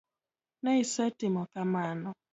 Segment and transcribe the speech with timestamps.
[0.63, 2.09] Ne isetimo kamano.